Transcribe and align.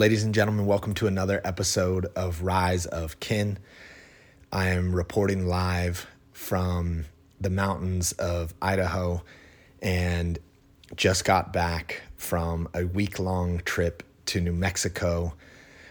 Ladies 0.00 0.24
and 0.24 0.34
gentlemen, 0.34 0.64
welcome 0.64 0.94
to 0.94 1.06
another 1.06 1.42
episode 1.44 2.06
of 2.16 2.40
Rise 2.40 2.86
of 2.86 3.20
Kin. 3.20 3.58
I 4.50 4.68
am 4.68 4.96
reporting 4.96 5.46
live 5.46 6.06
from 6.32 7.04
the 7.38 7.50
mountains 7.50 8.12
of 8.12 8.54
Idaho 8.62 9.22
and 9.82 10.38
just 10.96 11.26
got 11.26 11.52
back 11.52 12.00
from 12.16 12.66
a 12.72 12.86
week 12.86 13.18
long 13.18 13.58
trip 13.66 14.02
to 14.24 14.40
New 14.40 14.54
Mexico 14.54 15.34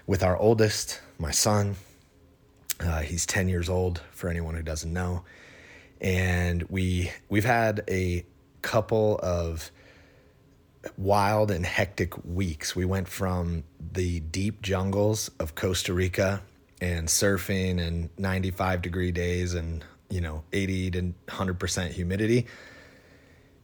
with 0.07 0.23
our 0.23 0.35
oldest, 0.37 1.01
my 1.19 1.29
son. 1.29 1.75
Uh, 2.79 3.01
he's 3.01 3.27
10 3.27 3.47
years 3.47 3.69
old 3.69 4.01
for 4.09 4.27
anyone 4.27 4.55
who 4.55 4.63
doesn't 4.63 4.91
know. 4.91 5.23
And 6.01 6.63
we 6.63 7.11
we've 7.29 7.45
had 7.45 7.83
a 7.87 8.25
couple 8.63 9.19
of 9.21 9.69
wild 10.97 11.51
and 11.51 11.65
hectic 11.65 12.13
weeks. 12.25 12.75
We 12.75 12.85
went 12.85 13.07
from 13.07 13.63
the 13.91 14.19
deep 14.21 14.61
jungles 14.61 15.29
of 15.39 15.55
Costa 15.55 15.93
Rica 15.93 16.41
and 16.81 17.07
surfing 17.07 17.79
and 17.85 18.09
95 18.17 18.81
degree 18.81 19.11
days 19.11 19.53
and 19.53 19.83
you 20.09 20.21
know 20.21 20.43
80 20.53 20.91
to 20.91 21.13
100% 21.27 21.91
humidity 21.91 22.47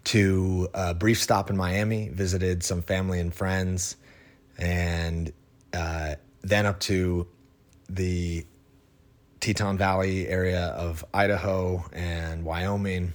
to 0.06 0.70
a 0.74 0.94
brief 0.94 1.22
stop 1.22 1.50
in 1.50 1.58
Miami, 1.58 2.10
visited 2.10 2.64
some 2.64 2.82
family 2.82 3.20
and 3.20 3.34
friends, 3.34 3.98
and 4.58 5.34
uh, 5.74 6.16
then 6.42 6.66
up 6.68 6.80
to 6.82 7.28
the 7.90 8.46
Teton 9.40 9.78
Valley 9.78 10.28
area 10.28 10.68
of 10.68 11.04
Idaho 11.14 11.86
and 11.92 12.46
Wyoming 12.46 13.14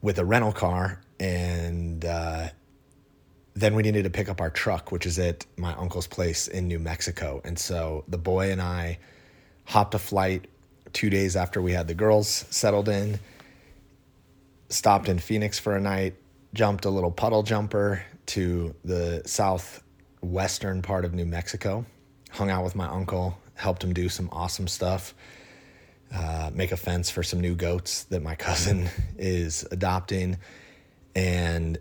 with 0.00 0.18
a 0.18 0.24
rental 0.24 0.52
car 0.52 1.02
and 1.20 2.04
uh, 2.04 2.48
then 3.54 3.74
we 3.74 3.82
needed 3.82 4.04
to 4.04 4.10
pick 4.10 4.28
up 4.28 4.40
our 4.40 4.50
truck, 4.50 4.92
which 4.92 5.04
is 5.04 5.18
at 5.18 5.44
my 5.56 5.74
uncle's 5.74 6.06
place 6.06 6.46
in 6.48 6.68
New 6.68 6.78
Mexico. 6.78 7.40
And 7.44 7.58
so 7.58 8.04
the 8.06 8.18
boy 8.18 8.52
and 8.52 8.62
I 8.62 8.98
hopped 9.64 9.94
a 9.94 9.98
flight 9.98 10.48
two 10.92 11.10
days 11.10 11.36
after 11.36 11.60
we 11.60 11.72
had 11.72 11.88
the 11.88 11.94
girls 11.94 12.28
settled 12.50 12.88
in, 12.88 13.18
stopped 14.68 15.08
in 15.08 15.18
Phoenix 15.18 15.58
for 15.58 15.76
a 15.76 15.80
night, 15.80 16.14
jumped 16.54 16.84
a 16.84 16.90
little 16.90 17.10
puddle 17.10 17.42
jumper 17.42 18.02
to 18.26 18.74
the 18.84 19.22
southwestern 19.26 20.82
part 20.82 21.04
of 21.04 21.14
New 21.14 21.26
Mexico, 21.26 21.84
hung 22.30 22.50
out 22.50 22.64
with 22.64 22.76
my 22.76 22.86
uncle, 22.86 23.38
helped 23.54 23.82
him 23.82 23.92
do 23.92 24.08
some 24.08 24.28
awesome 24.30 24.68
stuff. 24.68 25.14
Uh, 26.14 26.50
make 26.54 26.72
a 26.72 26.76
fence 26.76 27.10
for 27.10 27.22
some 27.22 27.38
new 27.38 27.54
goats 27.54 28.04
that 28.04 28.22
my 28.22 28.34
cousin 28.36 28.88
is 29.18 29.66
adopting 29.70 30.38
and 31.18 31.78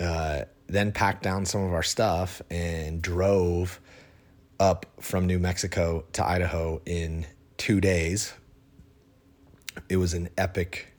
uh, 0.00 0.40
then 0.66 0.90
packed 0.90 1.22
down 1.22 1.46
some 1.46 1.62
of 1.62 1.72
our 1.72 1.84
stuff 1.84 2.42
and 2.50 3.00
drove 3.00 3.80
up 4.58 4.86
from 4.98 5.28
New 5.28 5.38
Mexico 5.38 6.02
to 6.14 6.26
Idaho 6.26 6.82
in 6.84 7.26
two 7.58 7.80
days. 7.80 8.32
It 9.88 9.98
was 9.98 10.14
an 10.14 10.30
epic 10.36 10.92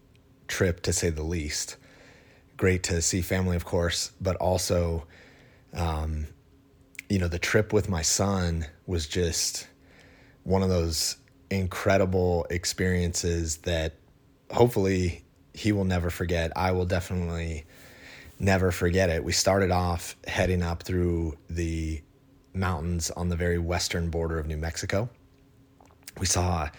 trip 0.48 0.82
to 0.84 0.94
say 0.94 1.10
the 1.10 1.24
least. 1.24 1.76
Great 2.56 2.84
to 2.84 3.02
see 3.02 3.22
family, 3.22 3.58
of 3.58 3.66
course, 3.66 4.14
but 4.22 4.38
also, 4.38 5.06
um, 5.74 6.28
you 7.10 7.20
know, 7.20 7.28
the 7.28 7.40
trip 7.40 7.74
with 7.74 7.90
my 7.90 8.02
son 8.02 8.66
was 8.86 9.08
just 9.08 9.68
one 10.44 10.64
of 10.64 10.70
those 10.70 11.18
incredible 11.50 12.48
experiences 12.50 13.58
that 13.58 13.96
hopefully 14.52 15.26
he 15.54 15.72
will 15.72 15.86
never 15.86 16.10
forget. 16.10 16.52
I 16.56 16.72
will 16.72 16.86
definitely 16.86 17.66
never 18.40 18.72
forget 18.72 19.10
it. 19.10 19.24
We 19.24 19.32
started 19.32 19.72
off 19.72 20.16
heading 20.28 20.64
up 20.64 20.84
through 20.84 21.38
the 21.50 22.02
mountains 22.54 23.12
on 23.12 23.30
the 23.30 23.36
very 23.36 23.60
western 23.60 24.10
border 24.10 24.40
of 24.40 24.48
New 24.48 24.58
Mexico. 24.58 25.10
We 26.20 26.26
saw 26.26 26.70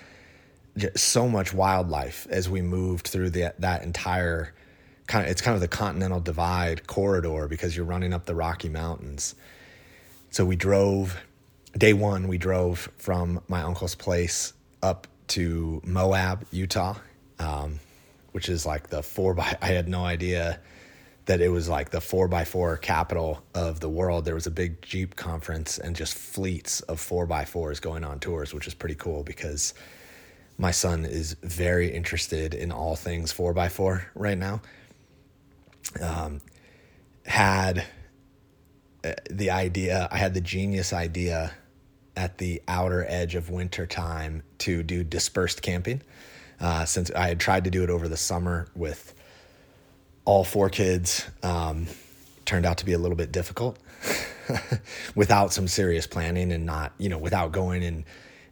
so 0.97 1.29
much 1.29 1.53
wildlife 1.53 2.27
as 2.31 2.49
we 2.49 2.63
moved 2.63 3.09
through 3.09 3.31
the, 3.31 3.55
that 3.59 3.83
entire 3.83 4.55
kind 5.07 5.25
of 5.25 5.31
it's 5.31 5.41
kind 5.41 5.55
of 5.55 5.61
the 5.61 5.69
continental 5.69 6.21
divide 6.21 6.87
corridor 6.87 7.49
because 7.49 7.77
you're 7.77 7.85
running 7.85 8.13
up 8.13 8.25
the 8.25 8.35
Rocky 8.35 8.69
Mountains. 8.69 9.35
So 10.31 10.45
we 10.45 10.57
drove 10.57 11.21
day 11.77 11.93
1 11.93 12.29
we 12.29 12.39
drove 12.39 12.91
from 12.97 13.41
my 13.49 13.63
uncle's 13.63 13.95
place 13.95 14.53
up 14.83 15.07
to 15.29 15.81
Moab, 15.85 16.47
Utah. 16.51 16.97
Um, 17.39 17.81
which 18.33 18.49
is 18.49 18.67
like 18.67 18.89
the 18.89 19.03
four 19.03 19.35
by. 19.35 19.57
I 19.63 19.67
had 19.69 19.89
no 19.89 20.05
idea 20.05 20.61
that 21.27 21.41
it 21.41 21.49
was 21.49 21.69
like 21.69 21.91
the 21.91 22.01
four 22.01 22.27
by 22.27 22.45
four 22.45 22.77
capital 22.77 23.45
of 23.55 23.81
the 23.81 23.89
world. 23.89 24.25
There 24.25 24.35
was 24.35 24.47
a 24.47 24.51
big 24.51 24.83
Jeep 24.83 25.15
conference 25.15 25.79
and 25.79 25.95
just 25.95 26.15
fleets 26.15 26.81
of 26.83 26.99
four 26.99 27.27
by 27.27 27.45
fours 27.45 27.79
going 27.79 28.05
on 28.05 28.19
tours, 28.19 28.53
which 28.53 28.67
is 28.67 28.75
pretty 28.75 28.97
cool 28.97 29.23
because 29.23 29.73
my 30.59 30.73
son 30.73 31.05
is 31.05 31.37
very 31.43 31.93
interested 31.93 32.55
in 32.55 32.73
all 32.73 32.97
things 32.97 33.31
four 33.31 33.53
by 33.55 33.69
four 33.69 34.05
right 34.15 34.37
now. 34.37 34.63
Um, 36.01 36.41
had 37.25 37.85
uh, 39.05 39.13
the 39.31 39.51
idea, 39.51 40.09
I 40.11 40.19
had 40.19 40.35
the 40.35 40.41
genius 40.41 40.93
idea 40.93 41.53
at 42.17 42.39
the 42.39 42.63
outer 42.67 43.05
edge 43.09 43.35
of 43.37 43.49
winter 43.49 43.87
time 43.87 44.43
to 44.59 44.83
do 44.83 45.05
dispersed 45.05 45.63
camping 45.63 46.03
uh, 46.63 46.85
since 46.85 47.11
I 47.11 47.29
had 47.29 47.41
tried 47.41 47.65
to 47.65 47.71
do 47.71 47.83
it 47.83 47.91
over 47.91 48.09
the 48.09 48.17
summer 48.17 48.69
with 48.75 49.13
all 50.25 50.45
four 50.45 50.71
kids. 50.71 51.27
Um, 51.43 51.89
turned 52.45 52.65
out 52.65 52.79
to 52.79 52.85
be 52.85 52.93
a 52.93 52.99
little 52.99 53.17
bit 53.17 53.33
difficult 53.33 53.79
without 55.15 55.53
some 55.53 55.69
serious 55.69 56.07
planning 56.07 56.53
and 56.53 56.65
not, 56.65 56.93
you 56.99 57.09
know, 57.09 57.19
without 57.19 57.53
going 57.53 57.85
and 57.85 58.05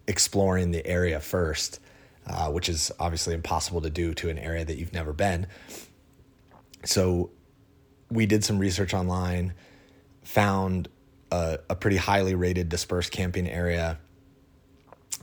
exploring 0.07 0.71
the 0.71 0.85
area 0.87 1.21
first, 1.21 1.81
uh, 2.27 2.51
which 2.51 2.69
is 2.69 2.93
obviously 2.99 3.35
impossible 3.35 3.81
to 3.81 3.91
do 3.91 4.15
to 4.15 4.29
an 4.29 4.39
area 4.39 4.65
that 4.65 4.77
you've 4.77 4.93
never 4.93 5.13
been. 5.13 5.47
So 6.85 7.31
we 8.11 8.27
did 8.27 8.45
some 8.45 8.59
research 8.59 8.95
online, 8.95 9.55
found 10.23 10.89
a, 11.31 11.59
a 11.69 11.77
pretty 11.77 11.97
highly 11.97 12.35
rated 12.35 12.69
dispersed 12.69 13.13
camping 13.13 13.49
area 13.49 13.99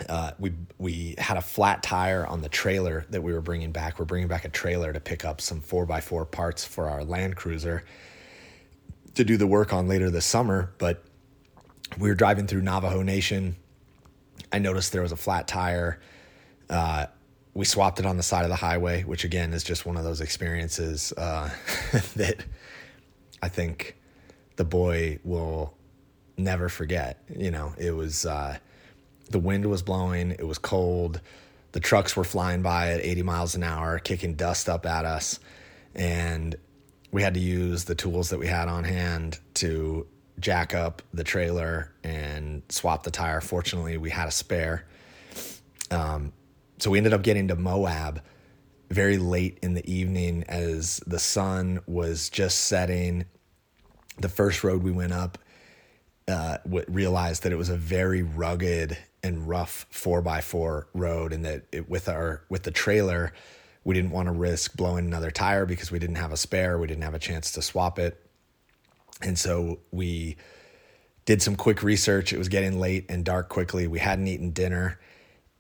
uh, 0.08 0.32
we 0.40 0.54
we 0.78 1.16
had 1.18 1.38
a 1.38 1.42
flat 1.42 1.82
tire 1.82 2.26
on 2.26 2.42
the 2.42 2.50
trailer 2.50 3.06
that 3.10 3.22
we 3.22 3.34
were 3.34 3.42
bringing 3.42 3.72
back. 3.72 4.00
We're 4.00 4.06
bringing 4.06 4.28
back 4.28 4.46
a 4.46 4.50
trailer 4.50 4.94
to 4.94 5.00
pick 5.00 5.26
up 5.26 5.42
some 5.42 5.62
four 5.62 5.92
x 5.92 6.06
four 6.06 6.26
parts 6.26 6.64
for 6.66 6.90
our 6.90 7.04
Land 7.04 7.36
Cruiser 7.36 7.84
to 9.16 9.24
do 9.24 9.38
the 9.38 9.48
work 9.48 9.74
on 9.74 9.88
later 9.88 10.10
this 10.10 10.26
summer. 10.26 10.74
But 10.78 11.04
we 11.98 12.10
were 12.10 12.16
driving 12.16 12.48
through 12.48 12.62
Navajo 12.62 13.02
Nation. 13.02 13.56
I 14.52 14.60
noticed 14.60 14.92
there 14.92 15.02
was 15.02 15.12
a 15.12 15.18
flat 15.18 15.48
tire. 15.48 16.00
Uh, 16.70 17.08
we 17.54 17.66
swapped 17.66 18.00
it 18.00 18.06
on 18.06 18.18
the 18.18 18.24
side 18.24 18.44
of 18.44 18.50
the 18.50 18.56
highway, 18.56 19.04
which 19.04 19.24
again 19.24 19.52
is 19.52 19.64
just 19.64 19.86
one 19.86 19.98
of 19.98 20.04
those 20.04 20.22
experiences 20.22 21.12
uh, 21.14 21.50
that 22.16 22.46
I 23.42 23.50
think 23.50 23.98
the 24.58 24.64
boy 24.64 25.20
will 25.24 25.76
never 26.38 26.70
forget. 26.70 27.24
You 27.36 27.50
know, 27.50 27.74
it 27.80 27.92
was 27.92 28.28
uh, 28.28 28.58
the 29.30 29.40
wind 29.40 29.66
was 29.66 29.82
blowing, 29.82 30.32
it 30.32 30.48
was 30.48 30.58
cold. 30.58 31.22
The 31.74 31.80
trucks 31.80 32.16
were 32.16 32.24
flying 32.24 32.62
by 32.62 32.92
at 32.92 33.02
80 33.02 33.24
miles 33.24 33.56
an 33.56 33.64
hour, 33.64 34.00
kicking 34.00 34.36
dust 34.36 34.70
up 34.70 34.86
at 34.86 35.06
us. 35.06 35.40
And 35.94 36.56
we 37.12 37.22
had 37.22 37.34
to 37.36 37.40
use 37.40 37.86
the 37.86 37.96
tools 37.96 38.30
that 38.30 38.40
we 38.40 38.48
had 38.48 38.68
on 38.68 38.84
hand 38.84 39.40
to 39.56 40.08
jack 40.40 40.74
up 40.74 41.02
the 41.14 41.24
trailer 41.24 41.92
and 42.04 42.62
swap 42.70 43.04
the 43.04 43.12
tire. 43.12 43.42
Fortunately, 43.42 43.98
we 43.98 44.10
had 44.10 44.28
a 44.28 44.32
spare. 44.32 44.86
Um, 45.92 46.34
so 46.80 46.92
we 46.92 46.98
ended 46.98 47.14
up 47.14 47.24
getting 47.24 47.48
to 47.48 47.56
Moab 47.56 48.22
very 48.90 49.18
late 49.18 49.60
in 49.62 49.74
the 49.74 49.90
evening 49.92 50.44
as 50.48 51.02
the 51.08 51.20
sun 51.20 51.80
was 51.88 52.30
just 52.30 52.66
setting. 52.66 53.26
The 54.20 54.30
first 54.30 54.64
road 54.64 54.84
we 54.84 54.92
went 54.92 55.14
up, 55.14 55.38
uh, 56.28 56.58
realized 56.66 57.44
that 57.44 57.52
it 57.52 57.58
was 57.58 57.70
a 57.70 57.78
very 57.78 58.22
rugged 58.22 58.98
and 59.24 59.48
rough 59.48 59.86
four 59.90 60.22
by 60.22 60.42
four 60.42 60.88
road, 60.94 61.34
and 61.34 61.46
that 61.46 61.64
it, 61.72 61.90
with 61.90 62.10
our 62.10 62.44
with 62.50 62.64
the 62.64 62.72
trailer, 62.72 63.34
we 63.84 63.96
didn't 63.96 64.12
want 64.12 64.28
to 64.28 64.32
risk 64.32 64.76
blowing 64.76 65.06
another 65.06 65.32
tire 65.32 65.66
because 65.66 65.92
we 65.92 66.00
didn't 66.00 66.18
have 66.18 66.32
a 66.32 66.38
spare. 66.38 66.78
We 66.78 66.88
didn't 66.88 67.04
have 67.04 67.14
a 67.14 67.20
chance 67.20 67.52
to 67.54 67.62
swap 67.62 67.98
it, 68.00 68.22
and 69.22 69.38
so 69.38 69.80
we 69.92 70.38
did 71.26 71.42
some 71.42 71.56
quick 71.56 71.84
research. 71.84 72.34
It 72.34 72.38
was 72.38 72.50
getting 72.50 72.80
late 72.80 73.06
and 73.10 73.24
dark 73.24 73.50
quickly. 73.50 73.88
We 73.88 74.00
hadn't 74.00 74.28
eaten 74.28 74.52
dinner, 74.52 75.00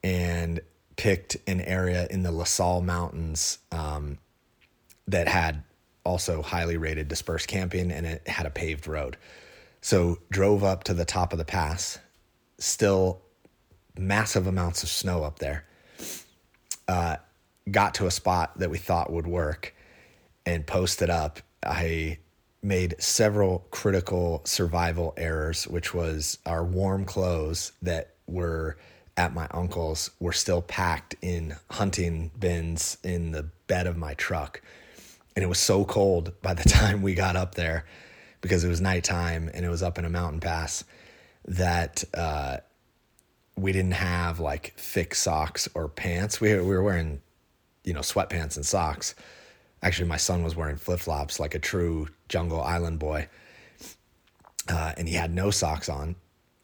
and 0.03 0.59
picked 0.97 1.37
an 1.47 1.61
area 1.61 2.07
in 2.09 2.23
the 2.23 2.31
La 2.31 2.43
Sal 2.43 2.81
Mountains 2.81 3.59
um, 3.71 4.17
that 5.07 5.27
had 5.27 5.63
also 6.03 6.41
highly 6.41 6.75
rated 6.75 7.07
dispersed 7.07 7.47
camping, 7.47 7.91
and 7.91 8.05
it 8.05 8.27
had 8.27 8.45
a 8.45 8.49
paved 8.49 8.87
road. 8.87 9.15
So 9.87 10.19
drove 10.29 10.65
up 10.65 10.83
to 10.83 10.93
the 10.93 11.05
top 11.05 11.31
of 11.31 11.39
the 11.39 11.45
pass, 11.45 11.97
still 12.59 13.21
massive 13.97 14.45
amounts 14.45 14.83
of 14.83 14.89
snow 14.89 15.23
up 15.23 15.39
there. 15.39 15.63
Uh, 16.89 17.15
got 17.71 17.93
to 17.93 18.05
a 18.05 18.11
spot 18.11 18.59
that 18.59 18.69
we 18.69 18.79
thought 18.79 19.13
would 19.13 19.27
work 19.27 19.73
and 20.45 20.67
posted 20.67 21.09
up. 21.09 21.39
I 21.65 22.17
made 22.61 22.95
several 22.99 23.65
critical 23.71 24.41
survival 24.43 25.13
errors, 25.15 25.65
which 25.69 25.93
was 25.93 26.37
our 26.45 26.65
warm 26.65 27.05
clothes 27.05 27.71
that 27.81 28.15
were 28.27 28.77
at 29.15 29.33
my 29.33 29.47
uncle's 29.51 30.11
were 30.19 30.33
still 30.33 30.61
packed 30.61 31.15
in 31.21 31.55
hunting 31.71 32.29
bins 32.37 32.97
in 33.05 33.31
the 33.31 33.43
bed 33.67 33.87
of 33.87 33.95
my 33.95 34.15
truck. 34.15 34.61
And 35.37 35.43
it 35.43 35.47
was 35.47 35.59
so 35.59 35.85
cold 35.85 36.33
by 36.41 36.53
the 36.53 36.67
time 36.69 37.01
we 37.01 37.15
got 37.15 37.37
up 37.37 37.55
there 37.55 37.85
because 38.41 38.63
it 38.63 38.69
was 38.69 38.81
nighttime 38.81 39.49
and 39.53 39.65
it 39.65 39.69
was 39.69 39.83
up 39.83 39.97
in 39.97 40.05
a 40.05 40.09
mountain 40.09 40.39
pass 40.39 40.83
that 41.45 42.03
uh, 42.13 42.57
we 43.55 43.71
didn't 43.71 43.93
have 43.93 44.39
like 44.39 44.73
thick 44.77 45.15
socks 45.15 45.67
or 45.73 45.87
pants. 45.87 46.39
We, 46.41 46.53
we 46.55 46.61
were 46.61 46.83
wearing, 46.83 47.21
you 47.83 47.93
know, 47.93 48.01
sweatpants 48.01 48.55
and 48.55 48.65
socks. 48.65 49.15
Actually, 49.81 50.09
my 50.09 50.17
son 50.17 50.43
was 50.43 50.55
wearing 50.55 50.77
flip 50.77 50.99
flops 50.99 51.39
like 51.39 51.55
a 51.55 51.59
true 51.59 52.07
jungle 52.29 52.61
island 52.61 52.99
boy. 52.99 53.27
Uh, 54.69 54.93
and 54.97 55.07
he 55.07 55.15
had 55.15 55.33
no 55.33 55.49
socks 55.49 55.87
on 55.87 56.15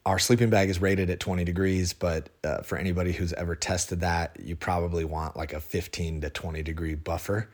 our 0.05 0.19
sleeping 0.19 0.49
bag 0.49 0.69
is 0.69 0.81
rated 0.81 1.09
at 1.09 1.19
20 1.19 1.43
degrees, 1.43 1.93
but 1.93 2.29
uh, 2.43 2.61
for 2.61 2.77
anybody 2.77 3.13
who's 3.13 3.31
ever 3.33 3.55
tested 3.55 4.01
that, 4.01 4.37
you 4.41 4.55
probably 4.55 5.05
want 5.05 5.37
like 5.37 5.53
a 5.53 5.61
15 5.61 6.21
to 6.21 6.29
20 6.29 6.61
degree 6.61 6.95
buffer 6.95 7.49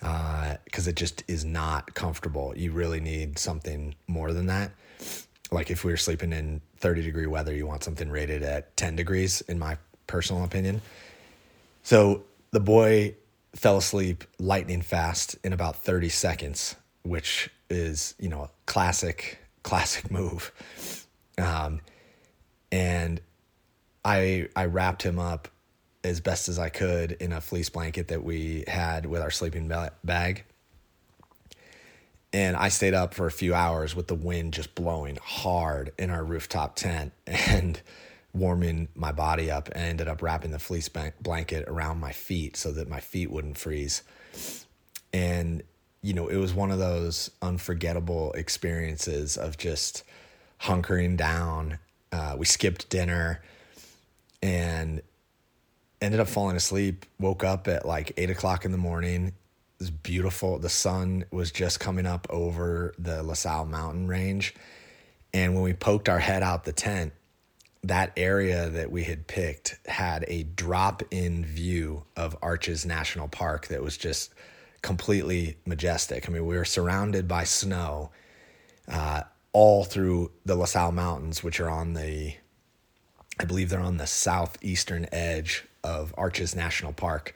because 0.00 0.86
uh, 0.86 0.90
it 0.90 0.96
just 0.96 1.22
is 1.28 1.44
not 1.44 1.94
comfortable. 1.94 2.54
You 2.56 2.72
really 2.72 3.00
need 3.00 3.38
something 3.38 3.94
more 4.06 4.32
than 4.32 4.46
that. 4.46 4.72
Like 5.50 5.70
if 5.70 5.84
we 5.84 5.92
were 5.92 5.96
sleeping 5.96 6.32
in 6.32 6.60
30 6.78 7.02
degree 7.02 7.26
weather, 7.26 7.54
you 7.54 7.66
want 7.66 7.84
something 7.84 8.08
rated 8.08 8.42
at 8.42 8.76
10 8.76 8.96
degrees, 8.96 9.40
in 9.42 9.58
my 9.58 9.76
personal 10.06 10.44
opinion. 10.44 10.80
So 11.82 12.24
the 12.50 12.60
boy 12.60 13.14
fell 13.54 13.76
asleep 13.76 14.24
lightning 14.38 14.80
fast 14.82 15.36
in 15.44 15.52
about 15.52 15.76
30 15.76 16.08
seconds, 16.08 16.76
which 17.02 17.50
is, 17.68 18.14
you 18.18 18.28
know, 18.28 18.42
a 18.42 18.50
classic, 18.66 19.38
classic 19.62 20.10
move. 20.10 20.52
Um, 21.36 21.80
and 22.72 23.20
I 24.04 24.48
I 24.56 24.66
wrapped 24.66 25.02
him 25.02 25.18
up 25.18 25.48
as 26.02 26.20
best 26.20 26.48
as 26.48 26.58
I 26.58 26.68
could 26.68 27.12
in 27.12 27.32
a 27.32 27.40
fleece 27.40 27.68
blanket 27.68 28.08
that 28.08 28.24
we 28.24 28.64
had 28.66 29.06
with 29.06 29.20
our 29.20 29.30
sleeping 29.30 29.72
bag. 30.04 30.44
And 32.32 32.56
I 32.56 32.68
stayed 32.68 32.94
up 32.94 33.12
for 33.12 33.26
a 33.26 33.32
few 33.32 33.54
hours 33.54 33.96
with 33.96 34.06
the 34.06 34.14
wind 34.14 34.54
just 34.54 34.74
blowing 34.74 35.18
hard 35.22 35.92
in 35.98 36.10
our 36.10 36.24
rooftop 36.24 36.76
tent 36.76 37.12
and 37.26 37.80
warming 38.32 38.88
my 38.94 39.12
body 39.12 39.50
up. 39.50 39.68
I 39.74 39.80
ended 39.80 40.06
up 40.06 40.22
wrapping 40.22 40.52
the 40.52 40.58
fleece 40.58 40.88
blanket 40.88 41.68
around 41.68 41.98
my 41.98 42.12
feet 42.12 42.56
so 42.56 42.70
that 42.72 42.88
my 42.88 43.00
feet 43.00 43.30
wouldn't 43.30 43.58
freeze. 43.58 44.02
And, 45.12 45.64
you 46.02 46.14
know, 46.14 46.28
it 46.28 46.36
was 46.36 46.54
one 46.54 46.70
of 46.70 46.78
those 46.78 47.30
unforgettable 47.42 48.32
experiences 48.34 49.36
of 49.36 49.58
just 49.58 50.04
hunkering 50.62 51.16
down. 51.16 51.78
Uh, 52.12 52.36
we 52.38 52.46
skipped 52.46 52.88
dinner 52.88 53.42
and 54.42 55.02
ended 56.00 56.20
up 56.20 56.28
falling 56.28 56.56
asleep. 56.56 57.06
Woke 57.18 57.44
up 57.44 57.68
at 57.68 57.86
like 57.86 58.12
eight 58.16 58.30
o'clock 58.30 58.64
in 58.64 58.72
the 58.72 58.78
morning. 58.78 59.28
It 59.28 59.34
was 59.78 59.90
beautiful. 59.90 60.58
The 60.58 60.68
sun 60.68 61.24
was 61.30 61.52
just 61.52 61.80
coming 61.80 62.06
up 62.06 62.26
over 62.30 62.94
the 62.98 63.22
La 63.22 63.34
Sal 63.34 63.66
mountain 63.66 64.06
range. 64.06 64.54
And 65.32 65.54
when 65.54 65.62
we 65.62 65.72
poked 65.72 66.08
our 66.08 66.18
head 66.18 66.42
out 66.42 66.64
the 66.64 66.72
tent, 66.72 67.12
that 67.84 68.12
area 68.16 68.68
that 68.68 68.90
we 68.90 69.04
had 69.04 69.26
picked 69.26 69.78
had 69.86 70.24
a 70.28 70.42
drop 70.42 71.02
in 71.10 71.44
view 71.44 72.04
of 72.16 72.36
Arches 72.42 72.84
National 72.84 73.28
Park 73.28 73.68
that 73.68 73.82
was 73.82 73.96
just 73.96 74.34
completely 74.82 75.56
majestic. 75.64 76.28
I 76.28 76.32
mean, 76.32 76.46
we 76.46 76.56
were 76.56 76.64
surrounded 76.64 77.26
by 77.26 77.44
snow. 77.44 78.10
Uh, 78.88 79.22
all 79.52 79.84
through 79.84 80.30
the 80.44 80.54
La 80.54 80.64
Sal 80.64 80.92
Mountains, 80.92 81.42
which 81.42 81.60
are 81.60 81.70
on 81.70 81.94
the, 81.94 82.34
I 83.38 83.44
believe 83.44 83.68
they're 83.70 83.80
on 83.80 83.96
the 83.96 84.06
southeastern 84.06 85.06
edge 85.12 85.66
of 85.84 86.14
Arches 86.16 86.54
National 86.54 86.92
Park. 86.92 87.34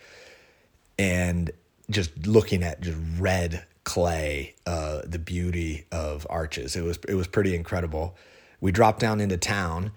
And 0.99 1.50
just 1.91 2.26
looking 2.26 2.62
at 2.62 2.81
just 2.81 2.99
red 3.19 3.64
clay, 3.85 4.55
uh, 4.67 5.02
the 5.05 5.19
beauty 5.19 5.85
of 5.93 6.26
Arches, 6.31 6.76
it 6.76 6.82
was 6.82 6.99
it 7.08 7.14
was 7.14 7.26
pretty 7.26 7.55
incredible. 7.55 8.17
We 8.61 8.73
dropped 8.73 9.00
down 9.00 9.20
into 9.20 9.37
town 9.37 9.93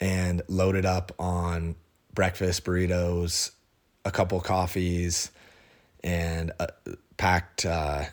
and 0.00 0.42
loaded 0.48 0.84
up 0.84 1.12
on 1.18 1.76
breakfast 2.12 2.64
burritos, 2.64 3.52
a 4.04 4.10
couple 4.10 4.40
coffees, 4.40 5.30
and 6.02 6.52
uh, 6.58 6.66
packed 7.16 7.64
uh, 7.64 8.04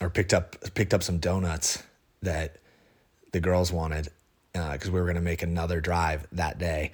or 0.00 0.10
picked 0.10 0.32
up 0.34 0.56
picked 0.74 0.94
up 0.94 1.02
some 1.02 1.18
donuts 1.18 1.82
that 2.22 2.56
the 3.32 3.40
girls 3.40 3.72
wanted 3.72 4.08
because 4.52 4.88
uh, 4.88 4.92
we 4.92 5.00
were 5.00 5.06
going 5.06 5.16
to 5.16 5.22
make 5.22 5.42
another 5.42 5.80
drive 5.80 6.26
that 6.32 6.58
day. 6.58 6.92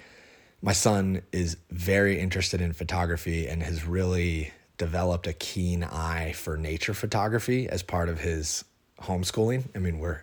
My 0.64 0.72
son 0.72 1.20
is 1.31 1.58
very 1.70 2.19
interested 2.19 2.62
in 2.62 2.72
photography 2.72 3.46
and 3.46 3.62
has 3.62 3.84
really 3.84 4.50
developed 4.78 5.26
a 5.26 5.34
keen 5.34 5.84
eye 5.84 6.32
for 6.32 6.56
nature 6.56 6.94
photography 6.94 7.69
as 7.69 7.82
part 7.82 8.08
of 8.08 8.20
his 8.20 8.64
homeschooling. 8.99 9.64
I 9.76 9.78
mean, 9.78 9.99
we're 9.99 10.22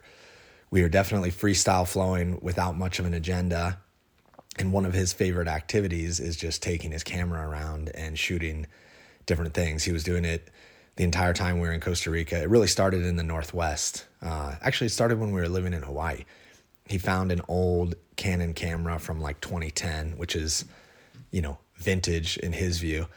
we 0.71 0.81
are 0.81 0.89
definitely 0.89 1.29
freestyle 1.29 1.87
flowing 1.87 2.39
without 2.41 2.75
much 2.75 2.97
of 2.97 3.05
an 3.05 3.13
agenda. 3.13 3.77
And 4.57 4.73
one 4.73 4.83
of 4.83 4.93
his 4.93 5.13
favorite 5.13 5.47
activities 5.47 6.19
is 6.19 6.35
just 6.37 6.63
taking 6.63 6.91
his 6.91 7.03
camera 7.03 7.47
around 7.47 7.91
and 7.93 8.17
shooting 8.17 8.65
different 9.27 9.53
things. 9.53 9.83
He 9.83 9.91
was 9.91 10.03
doing 10.03 10.25
it 10.25 10.49
the 10.95 11.03
entire 11.03 11.33
time 11.33 11.59
we 11.59 11.67
were 11.67 11.73
in 11.73 11.81
Costa 11.81 12.09
Rica. 12.09 12.41
It 12.41 12.49
really 12.49 12.65
started 12.65 13.05
in 13.05 13.15
the 13.15 13.23
Northwest. 13.23 14.07
Uh, 14.23 14.55
actually, 14.63 14.87
it 14.87 14.91
started 14.91 15.19
when 15.19 15.33
we 15.33 15.39
were 15.39 15.49
living 15.49 15.73
in 15.73 15.83
Hawaii. 15.83 16.25
He 16.87 16.97
found 16.97 17.31
an 17.31 17.41
old 17.47 17.93
Canon 18.21 18.53
camera 18.53 18.99
from 18.99 19.19
like 19.19 19.41
2010, 19.41 20.11
which 20.15 20.35
is, 20.35 20.65
you 21.31 21.41
know, 21.41 21.57
vintage 21.77 22.37
in 22.37 22.53
his 22.53 22.77
view. 22.77 23.07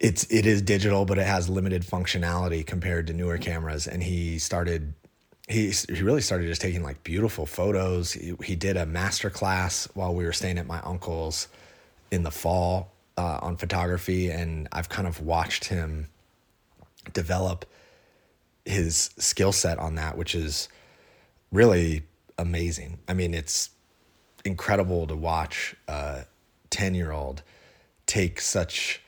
It's 0.00 0.24
it 0.30 0.46
is 0.46 0.62
digital, 0.62 1.04
but 1.04 1.18
it 1.18 1.26
has 1.26 1.50
limited 1.50 1.82
functionality 1.82 2.66
compared 2.66 3.06
to 3.08 3.12
newer 3.12 3.36
cameras. 3.36 3.86
And 3.86 4.02
he 4.02 4.38
started, 4.38 4.94
he 5.46 5.70
he 5.70 6.02
really 6.02 6.22
started 6.22 6.46
just 6.46 6.62
taking 6.62 6.82
like 6.82 7.04
beautiful 7.04 7.44
photos. 7.44 8.12
He, 8.12 8.34
he 8.42 8.56
did 8.56 8.78
a 8.78 8.86
master 8.86 9.28
class 9.28 9.86
while 9.92 10.14
we 10.14 10.24
were 10.24 10.32
staying 10.32 10.56
at 10.56 10.66
my 10.66 10.80
uncle's 10.80 11.48
in 12.10 12.22
the 12.22 12.30
fall 12.30 12.92
uh, 13.18 13.40
on 13.42 13.58
photography, 13.58 14.30
and 14.30 14.68
I've 14.72 14.88
kind 14.88 15.06
of 15.06 15.20
watched 15.20 15.66
him 15.66 16.08
develop 17.12 17.66
his 18.64 19.10
skill 19.18 19.52
set 19.52 19.78
on 19.78 19.96
that, 19.96 20.16
which 20.16 20.34
is 20.34 20.70
really 21.50 22.04
amazing. 22.38 22.98
I 23.06 23.12
mean, 23.12 23.34
it's 23.34 23.68
incredible 24.44 25.06
to 25.06 25.16
watch 25.16 25.74
a 25.88 26.24
10 26.70 26.94
year 26.94 27.12
old 27.12 27.42
take 28.06 28.40
such 28.40 29.00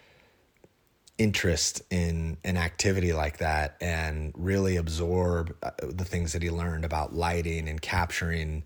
interest 1.16 1.82
in 1.90 2.36
an 2.44 2.56
activity 2.56 3.12
like 3.12 3.38
that 3.38 3.76
and 3.80 4.32
really 4.36 4.76
absorb 4.76 5.54
uh, 5.62 5.70
the 5.80 6.04
things 6.04 6.32
that 6.32 6.42
he 6.42 6.50
learned 6.50 6.84
about 6.84 7.14
lighting 7.14 7.68
and 7.68 7.80
capturing 7.80 8.64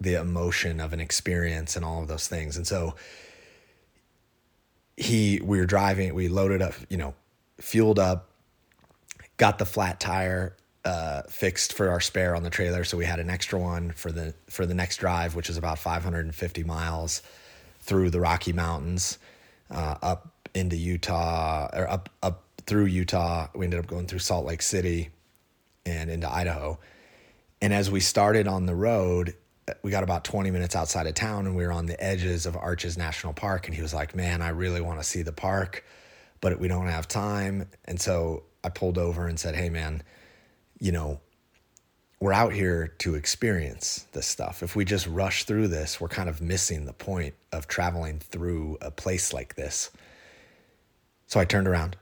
the 0.00 0.14
emotion 0.14 0.80
of 0.80 0.92
an 0.92 1.00
experience 1.00 1.76
and 1.76 1.84
all 1.84 2.02
of 2.02 2.08
those 2.08 2.26
things. 2.26 2.56
And 2.56 2.66
so 2.66 2.94
he 4.96 5.40
we 5.42 5.58
were 5.58 5.66
driving, 5.66 6.14
we 6.14 6.28
loaded 6.28 6.60
up, 6.60 6.74
you 6.88 6.96
know, 6.96 7.14
fueled 7.58 7.98
up, 7.98 8.30
got 9.36 9.58
the 9.58 9.66
flat 9.66 10.00
tire 10.00 10.56
uh, 10.86 11.22
fixed 11.28 11.72
for 11.72 11.90
our 11.90 12.00
spare 12.00 12.36
on 12.36 12.44
the 12.44 12.50
trailer, 12.50 12.84
so 12.84 12.96
we 12.96 13.04
had 13.04 13.18
an 13.18 13.28
extra 13.28 13.58
one 13.58 13.90
for 13.90 14.12
the 14.12 14.32
for 14.48 14.66
the 14.66 14.74
next 14.74 14.98
drive, 14.98 15.34
which 15.34 15.50
is 15.50 15.56
about 15.56 15.78
550 15.80 16.62
miles 16.62 17.22
through 17.80 18.10
the 18.10 18.20
Rocky 18.20 18.52
Mountains, 18.52 19.18
uh, 19.70 19.96
up 20.00 20.48
into 20.54 20.76
Utah 20.76 21.68
or 21.72 21.90
up 21.90 22.08
up 22.22 22.44
through 22.66 22.84
Utah. 22.84 23.48
We 23.54 23.66
ended 23.66 23.80
up 23.80 23.88
going 23.88 24.06
through 24.06 24.20
Salt 24.20 24.46
Lake 24.46 24.62
City 24.62 25.10
and 25.84 26.08
into 26.08 26.32
Idaho. 26.32 26.78
And 27.60 27.74
as 27.74 27.90
we 27.90 27.98
started 27.98 28.46
on 28.46 28.66
the 28.66 28.74
road, 28.74 29.34
we 29.82 29.90
got 29.90 30.04
about 30.04 30.24
20 30.24 30.50
minutes 30.50 30.76
outside 30.76 31.06
of 31.06 31.14
town 31.14 31.46
and 31.46 31.56
we 31.56 31.64
were 31.64 31.72
on 31.72 31.86
the 31.86 32.00
edges 32.02 32.46
of 32.46 32.56
Arches 32.56 32.96
National 32.96 33.32
Park. 33.32 33.66
And 33.66 33.74
he 33.74 33.82
was 33.82 33.94
like, 33.94 34.14
Man, 34.14 34.40
I 34.40 34.50
really 34.50 34.80
want 34.80 35.00
to 35.00 35.04
see 35.04 35.22
the 35.22 35.32
park, 35.32 35.84
but 36.40 36.60
we 36.60 36.68
don't 36.68 36.86
have 36.86 37.08
time. 37.08 37.68
And 37.86 38.00
so 38.00 38.44
I 38.62 38.68
pulled 38.68 38.98
over 38.98 39.26
and 39.26 39.38
said, 39.38 39.54
"Hey, 39.54 39.68
man, 39.68 40.02
you 40.78 40.92
know, 40.92 41.20
we're 42.20 42.32
out 42.32 42.52
here 42.52 42.88
to 42.98 43.14
experience 43.14 44.06
this 44.12 44.26
stuff. 44.26 44.62
If 44.62 44.74
we 44.74 44.84
just 44.84 45.06
rush 45.06 45.44
through 45.44 45.68
this, 45.68 46.00
we're 46.00 46.08
kind 46.08 46.28
of 46.28 46.40
missing 46.40 46.86
the 46.86 46.92
point 46.92 47.34
of 47.52 47.68
traveling 47.68 48.18
through 48.18 48.78
a 48.80 48.90
place 48.90 49.32
like 49.32 49.54
this." 49.54 49.90
So 51.26 51.40
I 51.40 51.44
turned 51.44 51.68
around. 51.68 51.96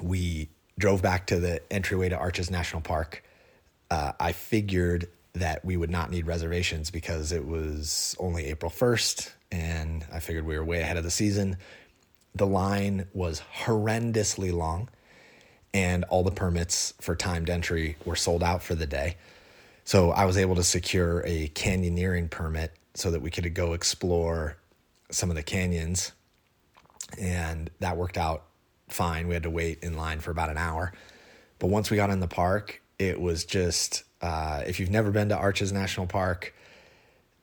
We 0.00 0.50
drove 0.78 1.02
back 1.02 1.26
to 1.28 1.38
the 1.38 1.60
entryway 1.72 2.08
to 2.08 2.16
Arches 2.16 2.50
National 2.50 2.82
Park. 2.82 3.22
Uh, 3.90 4.12
I 4.18 4.32
figured 4.32 5.08
that 5.34 5.64
we 5.64 5.76
would 5.76 5.90
not 5.90 6.10
need 6.10 6.26
reservations 6.26 6.90
because 6.90 7.32
it 7.32 7.46
was 7.46 8.16
only 8.18 8.46
April 8.46 8.70
1st, 8.70 9.30
and 9.50 10.04
I 10.12 10.20
figured 10.20 10.46
we 10.46 10.56
were 10.56 10.64
way 10.64 10.80
ahead 10.80 10.96
of 10.96 11.04
the 11.04 11.10
season. 11.10 11.56
The 12.34 12.46
line 12.46 13.06
was 13.12 13.42
horrendously 13.64 14.52
long 14.52 14.88
and 15.74 16.04
all 16.04 16.22
the 16.22 16.30
permits 16.30 16.94
for 17.00 17.16
timed 17.16 17.50
entry 17.50 17.96
were 18.04 18.16
sold 18.16 18.42
out 18.42 18.62
for 18.62 18.76
the 18.76 18.86
day. 18.86 19.16
So 19.84 20.12
I 20.12 20.24
was 20.24 20.38
able 20.38 20.54
to 20.54 20.62
secure 20.62 21.22
a 21.26 21.48
canyoneering 21.48 22.30
permit 22.30 22.72
so 22.94 23.10
that 23.10 23.20
we 23.20 23.30
could 23.30 23.52
go 23.52 23.74
explore 23.74 24.56
some 25.10 25.28
of 25.30 25.36
the 25.36 25.42
canyons. 25.42 26.12
And 27.20 27.68
that 27.80 27.96
worked 27.96 28.16
out 28.16 28.44
fine. 28.88 29.26
We 29.26 29.34
had 29.34 29.42
to 29.42 29.50
wait 29.50 29.82
in 29.82 29.96
line 29.96 30.20
for 30.20 30.30
about 30.30 30.48
an 30.48 30.56
hour. 30.56 30.92
But 31.58 31.66
once 31.66 31.90
we 31.90 31.96
got 31.96 32.08
in 32.08 32.20
the 32.20 32.28
park, 32.28 32.80
it 32.98 33.20
was 33.20 33.44
just, 33.44 34.04
uh, 34.22 34.62
if 34.66 34.78
you've 34.78 34.90
never 34.90 35.10
been 35.10 35.28
to 35.30 35.36
Arches 35.36 35.72
National 35.72 36.06
Park, 36.06 36.54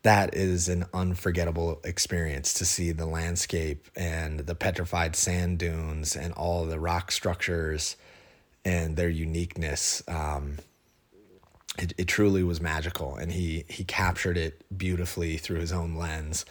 that 0.04 0.34
is 0.34 0.70
an 0.70 0.86
unforgettable 0.94 1.80
experience 1.84 2.54
to 2.56 2.66
see 2.66 2.92
the 2.92 3.06
landscape 3.06 3.88
and 3.96 4.40
the 4.40 4.56
petrified 4.56 5.16
sand 5.16 5.60
dunes 5.60 6.16
and 6.16 6.34
all 6.34 6.66
the 6.66 6.80
rock 6.80 7.12
structures 7.12 7.98
and 8.66 8.96
their 8.96 9.10
uniqueness. 9.10 10.04
Um, 10.08 10.58
it, 11.78 11.94
it 11.98 12.06
truly 12.06 12.44
was 12.44 12.62
magical, 12.62 13.16
and 13.16 13.32
he 13.32 13.66
he 13.70 13.84
captured 13.84 14.38
it 14.38 14.64
beautifully 14.76 15.38
through 15.38 15.60
his 15.60 15.72
own 15.72 15.96
lens. 15.96 16.46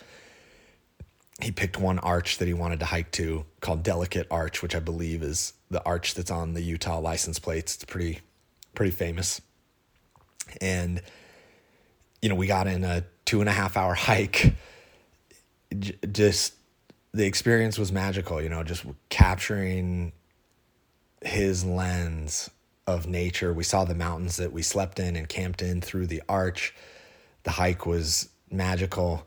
He 1.43 1.51
picked 1.51 1.79
one 1.79 1.99
arch 1.99 2.39
that 2.39 2.49
he 2.49 2.55
wanted 2.55 2.81
to 2.81 2.87
hike 2.87 3.13
to 3.13 3.45
called 3.61 3.83
Delicate 3.83 4.27
Arch, 4.31 4.63
which 4.63 4.75
I 4.75 4.81
believe 4.81 5.23
is 5.23 5.53
the 5.71 5.85
arch 5.85 6.15
that's 6.15 6.31
on 6.31 6.55
the 6.55 6.63
Utah 6.63 6.99
license 6.99 7.39
plates. 7.39 7.77
It's 7.77 7.85
pretty 7.85 8.21
pretty 8.75 8.93
famous, 8.93 9.41
and 10.61 11.03
you 12.23 12.29
know 12.29 12.35
we 12.35 12.47
got 12.47 12.67
in 12.67 12.85
a 12.85 13.05
two 13.25 13.41
and 13.41 13.49
a 13.49 13.53
half 13.53 13.77
hour 13.77 13.95
hike. 13.95 14.55
J- 15.79 15.97
just 16.11 16.55
the 17.13 17.27
experience 17.27 17.79
was 17.79 17.93
magical, 17.93 18.41
you 18.41 18.49
know, 18.49 18.63
just 18.63 18.85
capturing 19.09 20.13
his 21.23 21.65
lens 21.65 22.51
of 22.87 23.07
nature. 23.07 23.53
We 23.53 23.65
saw 23.65 23.85
the 23.85 23.95
mountains 23.95 24.37
that 24.37 24.53
we 24.53 24.63
slept 24.63 24.99
in 24.99 25.17
and 25.17 25.29
camped 25.29 25.63
in 25.63 25.81
through 25.81 26.07
the 26.07 26.23
arch. 26.29 26.75
The 27.43 27.51
hike 27.51 27.87
was 27.87 28.29
magical, 28.51 29.27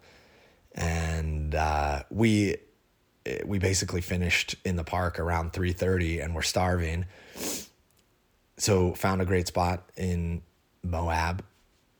and 0.73 1.55
uh, 1.55 2.03
we 2.09 2.57
we 3.45 3.57
basically 3.57 4.01
finished 4.01 4.55
in 4.65 4.75
the 4.75 4.83
park 4.83 5.19
around 5.19 5.53
three 5.53 5.73
thirty, 5.73 6.19
and 6.19 6.35
we're 6.35 6.41
starving. 6.41 7.05
So 8.57 8.93
found 8.93 9.21
a 9.21 9.25
great 9.25 9.47
spot 9.47 9.89
in 9.95 10.41
Moab. 10.83 11.43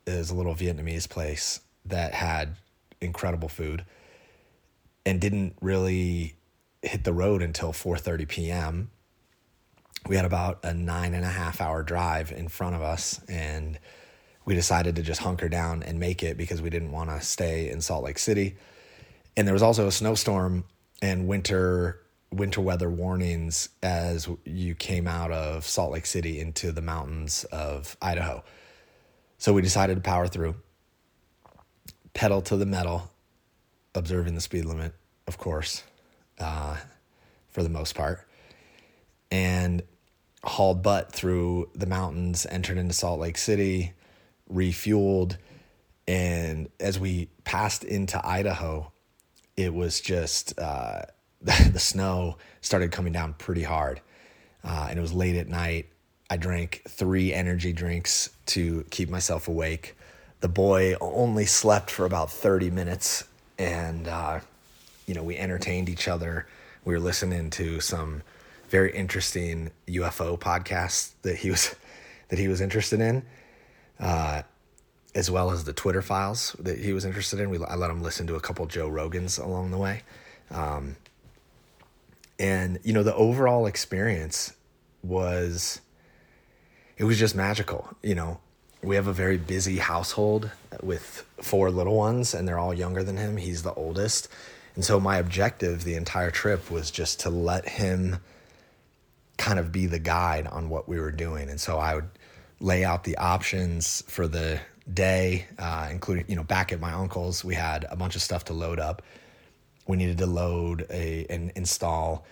Is 0.06 0.32
a 0.32 0.36
little 0.36 0.54
Vietnamese 0.54 1.08
place 1.08 1.62
that 1.86 2.14
had 2.14 2.58
incredible 3.00 3.48
food, 3.48 3.86
and 5.06 5.22
didn't 5.22 5.56
really 5.62 6.36
hit 6.82 7.06
the 7.06 7.14
road 7.14 7.42
until 7.42 7.72
four 7.72 7.98
thirty 7.98 8.26
p.m 8.26 8.90
we 10.08 10.16
had 10.16 10.26
about 10.26 10.60
a 10.64 10.74
nine 10.74 11.14
and 11.14 11.24
a 11.24 11.30
half 11.30 11.62
hour 11.62 11.84
drive 11.84 12.32
in 12.32 12.48
front 12.48 12.76
of 12.76 12.82
us 12.82 13.22
and 13.30 13.80
we 14.46 14.56
decided 14.56 14.98
to 14.98 15.02
just 15.02 15.22
hunker 15.22 15.48
down 15.48 15.84
and 15.84 16.00
make 16.00 16.22
it 16.24 16.38
because 16.38 16.62
we 16.62 16.70
didn't 16.70 16.92
want 16.92 17.10
to 17.10 17.22
stay 17.22 17.70
in 17.70 17.80
Salt 17.80 18.04
Lake 18.04 18.20
City. 18.20 18.58
And 19.38 19.48
there 19.48 19.54
was 19.54 19.64
also 19.64 19.88
a 19.88 19.92
snowstorm 19.92 20.66
and 21.02 21.28
winter 21.28 22.00
winter 22.32 22.62
weather 22.62 22.90
warnings 22.90 23.70
as 23.84 24.28
you 24.44 24.74
came 24.74 25.08
out 25.08 25.32
of 25.32 25.66
Salt 25.68 25.92
Lake 25.92 26.06
City 26.06 26.40
into 26.40 26.72
the 26.72 26.82
mountains 26.82 27.44
of 27.46 27.96
Idaho. 28.02 28.44
So 29.38 29.54
we 29.54 29.62
decided 29.62 29.96
to 29.96 30.02
power 30.02 30.28
through, 30.28 30.56
pedal 32.14 32.42
to 32.44 32.58
the 32.58 32.66
metal, 32.66 33.12
observing 33.94 34.34
the 34.34 34.42
speed 34.42 34.66
limit, 34.66 34.94
of 35.28 35.38
course, 35.38 35.84
uh, 36.40 36.78
for 37.50 37.62
the 37.62 37.70
most 37.70 37.94
part. 37.94 38.28
And 39.30 39.84
hauled 40.44 40.84
butt 40.84 41.12
through 41.12 41.70
the 41.74 41.86
mountains, 41.86 42.46
entered 42.50 42.78
into 42.78 42.94
Salt 42.94 43.20
Lake 43.20 43.38
City, 43.38 43.94
refueled. 44.52 45.38
And 46.08 46.70
as 46.80 47.00
we 47.00 47.30
passed 47.44 47.84
into 47.84 48.26
Idaho, 48.26 48.92
it 49.56 49.74
was 49.74 50.02
just 50.02 50.58
uh, 50.60 51.04
the 51.42 51.80
snow 51.80 52.38
started 52.62 52.92
coming 52.92 53.14
down 53.14 53.34
pretty 53.34 53.64
hard. 53.64 54.02
Uh, 54.64 54.88
and 54.90 54.98
it 54.98 55.02
was 55.02 55.14
late 55.14 55.36
at 55.36 55.48
night. 55.48 55.90
I 56.30 56.38
drank 56.38 56.84
three 56.88 57.34
energy 57.34 57.74
drinks 57.74 58.30
to 58.48 58.86
keep 58.90 59.10
myself 59.10 59.48
awake. 59.48 59.98
The 60.40 60.48
boy 60.48 60.96
only 61.00 61.46
slept 61.46 61.92
for 61.92 62.06
about 62.06 62.32
30 62.32 62.70
minutes. 62.70 63.26
And, 63.58 64.08
uh, 64.08 64.40
you 65.06 65.14
know, 65.14 65.24
we 65.24 65.38
entertained 65.38 65.90
each 65.90 66.08
other. 66.08 66.48
We 66.86 66.94
were 66.94 67.00
listening 67.00 67.50
to 67.52 67.80
some 67.82 68.24
very 68.74 68.92
interesting 68.92 69.70
UFO 69.88 70.36
podcast 70.36 71.12
that 71.22 71.36
he 71.36 71.52
was 71.52 71.76
that 72.30 72.40
he 72.40 72.48
was 72.48 72.60
interested 72.60 73.00
in, 73.00 73.24
uh, 74.00 74.42
as 75.14 75.30
well 75.30 75.52
as 75.52 75.64
the 75.64 75.74
Twitter 75.74 76.02
files 76.02 76.56
that 76.58 76.80
he 76.80 76.92
was 76.92 77.06
interested 77.06 77.40
in. 77.40 77.52
We 77.52 77.64
I 77.64 77.76
let 77.76 77.92
him 77.92 78.02
listen 78.02 78.26
to 78.28 78.36
a 78.36 78.40
couple 78.40 78.66
Joe 78.66 78.90
Rogans 78.90 79.40
along 79.40 79.70
the 79.70 79.78
way, 79.78 80.02
um, 80.50 80.96
and 82.40 82.80
you 82.84 82.94
know 82.94 83.04
the 83.04 83.14
overall 83.14 83.68
experience 83.68 84.54
was 85.04 85.80
it 86.98 87.04
was 87.04 87.20
just 87.20 87.36
magical. 87.36 87.96
You 88.02 88.16
know, 88.16 88.40
we 88.82 88.96
have 88.96 89.06
a 89.06 89.14
very 89.14 89.38
busy 89.38 89.78
household 89.78 90.50
with 90.82 91.24
four 91.44 91.70
little 91.70 91.96
ones, 91.96 92.34
and 92.34 92.48
they're 92.48 92.58
all 92.58 92.74
younger 92.74 93.04
than 93.04 93.18
him. 93.18 93.38
He's 93.38 93.62
the 93.62 93.76
oldest. 93.76 94.30
And 94.74 94.84
so 94.84 95.00
my 95.00 95.18
objective 95.18 95.84
the 95.84 95.94
entire 95.94 96.32
trip 96.32 96.72
was 96.72 96.90
just 96.90 97.20
to 97.20 97.30
let 97.30 97.70
him 97.70 98.18
kind 99.38 99.60
of 99.60 99.72
be 99.72 99.86
the 99.86 100.00
guide 100.00 100.48
on 100.48 100.70
what 100.70 100.88
we 100.88 101.00
were 101.00 101.12
doing. 101.12 101.50
And 101.50 101.60
so 101.60 101.78
I 101.78 101.96
would 101.96 102.10
lay 102.60 102.84
out 102.86 103.04
the 103.04 103.18
options 103.18 104.04
for 104.08 104.28
the 104.28 104.60
day, 104.92 105.48
uh, 105.58 105.90
including, 105.92 106.26
you 106.28 106.36
know, 106.36 106.44
back 106.44 106.72
at 106.72 106.80
my 106.80 106.94
uncle's, 106.94 107.44
we 107.44 107.56
had 107.56 107.86
a 107.90 107.96
bunch 107.96 108.16
of 108.16 108.22
stuff 108.22 108.46
to 108.46 108.54
load 108.54 108.80
up. 108.80 109.02
We 109.88 109.98
needed 109.98 110.18
to 110.20 110.26
load 110.26 110.86
a 110.90 111.26
and 111.30 111.52
install 111.56 112.26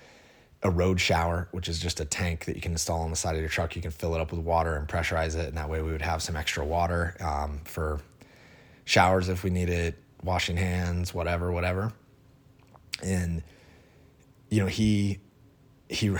a 0.63 0.69
road 0.69 1.01
shower, 1.01 1.47
which 1.51 1.67
is 1.67 1.79
just 1.79 1.99
a 1.99 2.05
tank 2.05 2.45
that 2.45 2.55
you 2.55 2.61
can 2.61 2.71
install 2.73 3.01
on 3.01 3.09
the 3.09 3.15
side 3.15 3.35
of 3.35 3.41
your 3.41 3.49
truck. 3.49 3.75
You 3.75 3.81
can 3.81 3.91
fill 3.91 4.15
it 4.15 4.21
up 4.21 4.31
with 4.31 4.41
water 4.41 4.75
and 4.75 4.87
pressurize 4.87 5.35
it, 5.35 5.47
and 5.47 5.57
that 5.57 5.69
way 5.69 5.81
we 5.81 5.91
would 5.91 6.01
have 6.03 6.21
some 6.21 6.35
extra 6.35 6.65
water 6.65 7.15
um, 7.19 7.61
for 7.65 7.99
showers 8.85 9.27
if 9.27 9.43
we 9.43 9.49
needed, 9.49 9.95
washing 10.23 10.57
hands, 10.57 11.13
whatever, 11.13 11.51
whatever. 11.51 11.91
And 13.03 13.43
you 14.49 14.59
know, 14.59 14.67
he 14.67 15.19
he 15.89 16.15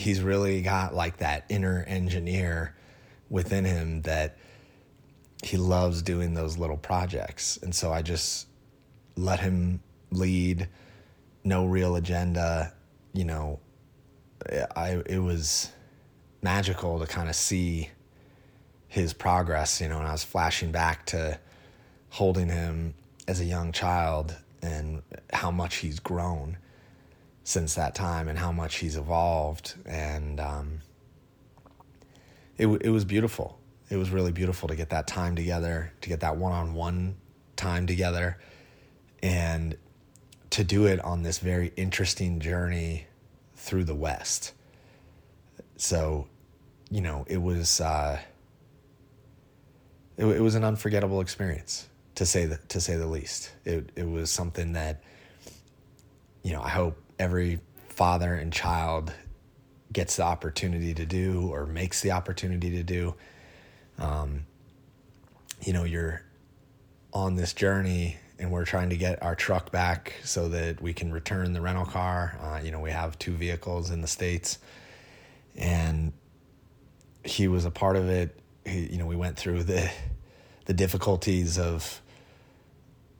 he's 0.00 0.22
really 0.22 0.62
got 0.62 0.94
like 0.94 1.18
that 1.18 1.44
inner 1.50 1.84
engineer 1.86 2.74
within 3.28 3.64
him 3.64 4.00
that 4.02 4.38
he 5.44 5.56
loves 5.56 6.02
doing 6.02 6.34
those 6.34 6.56
little 6.56 6.76
projects. 6.76 7.58
And 7.62 7.74
so 7.74 7.92
I 7.92 8.02
just 8.02 8.46
let 9.16 9.40
him 9.40 9.82
lead, 10.10 10.68
no 11.44 11.66
real 11.66 11.96
agenda, 11.96 12.72
you 13.12 13.24
know, 13.24 13.60
I 14.74 15.02
it 15.06 15.18
was 15.18 15.70
magical 16.42 16.98
to 16.98 17.06
kind 17.06 17.28
of 17.28 17.36
see 17.36 17.90
his 18.88 19.12
progress, 19.12 19.80
you 19.80 19.88
know, 19.88 19.98
and 19.98 20.08
I 20.08 20.12
was 20.12 20.24
flashing 20.24 20.72
back 20.72 21.06
to 21.06 21.38
holding 22.08 22.48
him 22.48 22.94
as 23.28 23.40
a 23.40 23.44
young 23.44 23.70
child 23.70 24.34
and 24.62 25.02
how 25.32 25.50
much 25.50 25.76
he's 25.76 26.00
grown 26.00 26.56
since 27.50 27.74
that 27.74 27.96
time 27.96 28.28
and 28.28 28.38
how 28.38 28.52
much 28.52 28.76
he's 28.76 28.96
evolved. 28.96 29.74
And 29.84 30.38
um, 30.38 30.80
it, 32.56 32.68
it 32.68 32.90
was 32.90 33.04
beautiful. 33.04 33.58
It 33.90 33.96
was 33.96 34.10
really 34.10 34.30
beautiful 34.30 34.68
to 34.68 34.76
get 34.76 34.90
that 34.90 35.08
time 35.08 35.34
together, 35.34 35.92
to 36.00 36.08
get 36.08 36.20
that 36.20 36.36
one 36.36 36.52
on 36.52 36.74
one 36.74 37.16
time 37.56 37.88
together, 37.88 38.38
and 39.20 39.76
to 40.50 40.62
do 40.62 40.86
it 40.86 41.00
on 41.00 41.22
this 41.24 41.38
very 41.38 41.72
interesting 41.76 42.38
journey 42.38 43.06
through 43.56 43.82
the 43.82 43.96
West. 43.96 44.52
So, 45.76 46.28
you 46.88 47.00
know, 47.00 47.24
it 47.26 47.42
was 47.42 47.80
uh, 47.80 48.20
it, 50.16 50.24
it 50.24 50.40
was 50.40 50.54
an 50.54 50.62
unforgettable 50.62 51.20
experience 51.20 51.88
to 52.14 52.24
say 52.24 52.44
the, 52.44 52.58
to 52.68 52.80
say 52.80 52.94
the 52.94 53.08
least. 53.08 53.50
It 53.64 53.90
it 53.96 54.08
was 54.08 54.30
something 54.30 54.74
that 54.74 55.02
you 56.44 56.52
know 56.52 56.62
I 56.62 56.68
hope 56.68 56.96
every 57.20 57.60
father 57.90 58.34
and 58.34 58.50
child 58.50 59.12
gets 59.92 60.16
the 60.16 60.22
opportunity 60.22 60.94
to 60.94 61.04
do 61.04 61.50
or 61.52 61.66
makes 61.66 62.00
the 62.00 62.12
opportunity 62.12 62.70
to 62.70 62.82
do. 62.82 63.14
Um, 63.98 64.46
you 65.60 65.74
know, 65.74 65.84
you're 65.84 66.22
on 67.12 67.36
this 67.36 67.52
journey 67.52 68.16
and 68.38 68.50
we're 68.50 68.64
trying 68.64 68.88
to 68.88 68.96
get 68.96 69.22
our 69.22 69.34
truck 69.34 69.70
back 69.70 70.14
so 70.24 70.48
that 70.48 70.80
we 70.80 70.94
can 70.94 71.12
return 71.12 71.52
the 71.52 71.60
rental 71.60 71.84
car. 71.84 72.38
Uh, 72.40 72.60
you 72.64 72.70
know, 72.70 72.80
we 72.80 72.90
have 72.90 73.18
two 73.18 73.32
vehicles 73.32 73.90
in 73.90 74.00
the 74.00 74.08
States 74.08 74.58
and 75.54 76.14
he 77.22 77.48
was 77.48 77.66
a 77.66 77.70
part 77.70 77.96
of 77.96 78.08
it. 78.08 78.40
He, 78.64 78.92
you 78.92 78.98
know, 78.98 79.06
we 79.06 79.16
went 79.16 79.36
through 79.36 79.64
the, 79.64 79.90
the 80.64 80.72
difficulties 80.72 81.58
of 81.58 82.00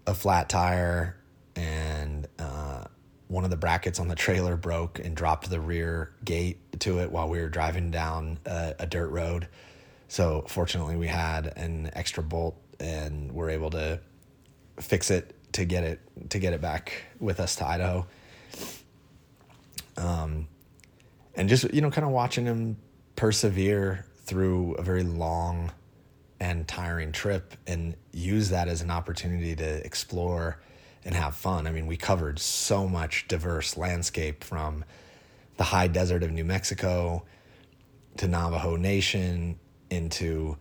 a 0.06 0.14
flat 0.14 0.48
tire 0.48 1.16
and, 1.54 2.26
uh, 2.38 2.79
one 3.30 3.44
of 3.44 3.50
the 3.50 3.56
brackets 3.56 4.00
on 4.00 4.08
the 4.08 4.16
trailer 4.16 4.56
broke 4.56 4.98
and 4.98 5.14
dropped 5.14 5.48
the 5.48 5.60
rear 5.60 6.12
gate 6.24 6.80
to 6.80 6.98
it 6.98 7.12
while 7.12 7.28
we 7.28 7.38
were 7.38 7.48
driving 7.48 7.88
down 7.92 8.36
a, 8.44 8.74
a 8.80 8.86
dirt 8.86 9.08
road. 9.08 9.46
So 10.08 10.44
fortunately, 10.48 10.96
we 10.96 11.06
had 11.06 11.46
an 11.56 11.90
extra 11.92 12.24
bolt 12.24 12.56
and 12.80 13.30
we're 13.30 13.50
able 13.50 13.70
to 13.70 14.00
fix 14.80 15.12
it 15.12 15.36
to 15.52 15.64
get 15.64 15.84
it 15.84 16.00
to 16.30 16.40
get 16.40 16.54
it 16.54 16.60
back 16.60 17.04
with 17.20 17.38
us 17.38 17.54
to 17.56 17.66
Idaho. 17.68 18.06
Um, 19.96 20.48
and 21.36 21.48
just 21.48 21.72
you 21.72 21.82
know, 21.82 21.90
kind 21.90 22.04
of 22.04 22.10
watching 22.10 22.46
him 22.46 22.78
persevere 23.14 24.06
through 24.24 24.74
a 24.74 24.82
very 24.82 25.04
long 25.04 25.70
and 26.40 26.66
tiring 26.66 27.12
trip 27.12 27.54
and 27.68 27.94
use 28.12 28.48
that 28.50 28.66
as 28.66 28.82
an 28.82 28.90
opportunity 28.90 29.54
to 29.54 29.86
explore 29.86 30.58
and 31.04 31.14
have 31.14 31.34
fun. 31.34 31.66
I 31.66 31.72
mean, 31.72 31.86
we 31.86 31.96
covered 31.96 32.38
so 32.38 32.86
much 32.86 33.26
diverse 33.28 33.76
landscape 33.76 34.44
from 34.44 34.84
the 35.56 35.64
high 35.64 35.88
desert 35.88 36.22
of 36.22 36.30
New 36.30 36.44
Mexico 36.44 37.24
to 38.16 38.28
Navajo 38.28 38.76
Nation 38.76 39.58
into 39.88 40.56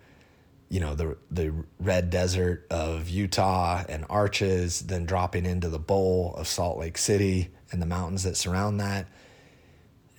you 0.70 0.80
know 0.80 0.94
the 0.94 1.18
the 1.32 1.54
red 1.80 2.10
desert 2.10 2.68
of 2.70 3.10
Utah 3.10 3.84
and 3.90 4.06
Arches, 4.10 4.82
then 4.82 5.06
dropping 5.06 5.46
into 5.46 5.70
the 5.70 5.80
bowl 5.80 6.36
of 6.38 6.48
Salt 6.48 6.78
Lake 6.78 6.98
City 6.98 7.50
and 7.72 7.82
the 7.82 7.86
mountains 7.86 8.24
that 8.24 8.38
surround 8.38 8.80
that, 8.80 9.08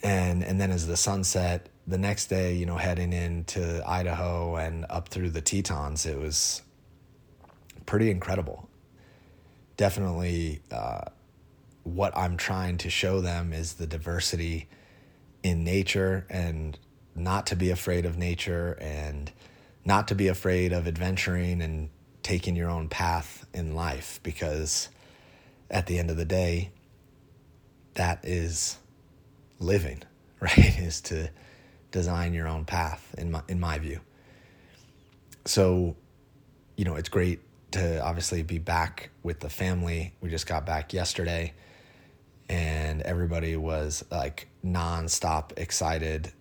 and 0.02 0.42
and 0.42 0.60
then 0.60 0.70
as 0.70 0.86
the 0.86 0.96
sun 0.96 1.24
set 1.24 1.68
the 1.86 1.98
next 1.98 2.26
day, 2.26 2.54
you 2.54 2.66
know, 2.66 2.76
heading 2.76 3.12
into 3.12 3.82
Idaho 3.86 4.56
and 4.56 4.86
up 4.88 5.08
through 5.08 5.30
the 5.30 5.40
Tetons, 5.40 6.06
it 6.06 6.18
was 6.18 6.62
pretty 7.84 8.10
incredible. 8.10 8.69
Definitely, 9.80 10.60
uh, 10.70 11.06
what 11.84 12.14
I'm 12.14 12.36
trying 12.36 12.76
to 12.76 12.90
show 12.90 13.22
them 13.22 13.54
is 13.54 13.72
the 13.72 13.86
diversity 13.86 14.68
in 15.42 15.64
nature 15.64 16.26
and 16.28 16.78
not 17.14 17.46
to 17.46 17.56
be 17.56 17.70
afraid 17.70 18.04
of 18.04 18.18
nature 18.18 18.76
and 18.78 19.32
not 19.82 20.08
to 20.08 20.14
be 20.14 20.28
afraid 20.28 20.74
of 20.74 20.86
adventuring 20.86 21.62
and 21.62 21.88
taking 22.22 22.56
your 22.56 22.68
own 22.68 22.90
path 22.90 23.46
in 23.54 23.74
life 23.74 24.20
because 24.22 24.90
at 25.70 25.86
the 25.86 25.98
end 25.98 26.10
of 26.10 26.18
the 26.18 26.26
day, 26.26 26.72
that 27.94 28.22
is 28.22 28.76
living, 29.60 30.02
right? 30.40 30.78
is 30.78 31.00
to 31.00 31.30
design 31.90 32.34
your 32.34 32.48
own 32.48 32.66
path 32.66 33.14
in 33.16 33.30
my 33.30 33.40
in 33.48 33.58
my 33.58 33.78
view. 33.78 34.00
So, 35.46 35.96
you 36.76 36.84
know, 36.84 36.96
it's 36.96 37.08
great 37.08 37.40
to 37.72 38.02
obviously 38.04 38.42
be 38.42 38.58
back 38.58 39.10
with 39.22 39.40
the 39.40 39.50
family. 39.50 40.14
We 40.20 40.30
just 40.30 40.46
got 40.46 40.66
back 40.66 40.92
yesterday 40.92 41.52
and 42.50 43.00
everybody 43.02 43.56
was 43.56 44.04
like 44.10 44.48
nonstop 44.64 45.56
excited. 45.56 46.32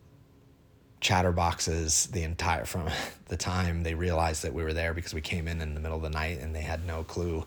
Chatterboxes 1.01 2.11
the 2.11 2.23
entire 2.23 2.65
from 2.65 2.89
the 3.27 3.37
time 3.37 3.83
they 3.83 3.93
realized 3.93 4.43
that 4.43 4.53
we 4.53 4.63
were 4.63 4.73
there 4.73 4.93
because 4.93 5.13
we 5.13 5.21
came 5.21 5.47
in 5.47 5.61
in 5.61 5.75
the 5.75 5.79
middle 5.79 5.97
of 5.97 6.03
the 6.03 6.09
night 6.09 6.39
and 6.39 6.53
they 6.53 6.61
had 6.61 6.85
no 6.85 7.03
clue 7.03 7.45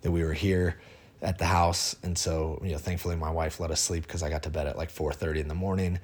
that 0.00 0.10
we 0.10 0.24
were 0.24 0.32
here 0.32 0.80
at 1.20 1.38
the 1.38 1.44
house. 1.44 1.96
And 2.02 2.16
so 2.16 2.60
you 2.64 2.72
know 2.72 2.78
thankfully 2.78 3.14
my 3.14 3.30
wife 3.30 3.60
let 3.60 3.70
us 3.70 3.80
sleep 3.80 4.04
because 4.04 4.22
i 4.22 4.30
got 4.30 4.42
to 4.44 4.50
bed 4.50 4.66
at 4.66 4.78
like 4.78 4.92
4.30 4.92 5.40
in 5.40 5.48
the 5.48 5.54
morning. 5.54 5.98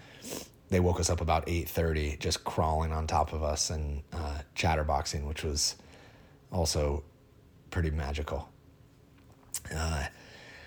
They 0.69 0.81
woke 0.81 1.01
us 1.01 1.09
up 1.09 1.21
about 1.21 1.47
8.30 1.47 2.19
just 2.19 2.45
crawling 2.45 2.93
on 2.93 3.07
top 3.07 3.33
of 3.33 3.43
us 3.43 3.71
and 3.71 4.03
uh, 4.13 4.41
chatterboxing 4.55 5.27
which 5.27 5.43
was 5.43 5.77
also 6.53 7.03
pretty 7.75 7.91
magical 7.91 8.49
uh, 9.75 10.05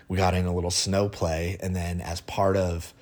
we 0.07 0.17
got 0.17 0.33
in 0.33 0.45
a 0.45 0.53
little 0.53 0.71
snow 0.71 1.09
play 1.09 1.57
and 1.61 1.75
then 1.75 2.01
as 2.01 2.21
part 2.21 2.55
of 2.55 2.93